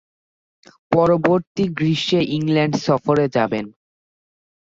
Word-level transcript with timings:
পরবর্তী 0.91 1.63
গ্রীষ্মে 1.77 2.21
ইংল্যান্ড 2.37 2.75
সফরে 2.85 3.25
যান। 3.35 3.65